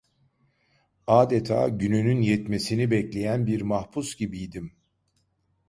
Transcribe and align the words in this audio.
Adeta 1.07 1.69
gününün 1.69 2.21
yetmesini 2.21 2.91
bekleyen 2.91 3.47
bir 3.47 3.61
mahpus 3.61 4.15
gibiydim. 4.15 4.73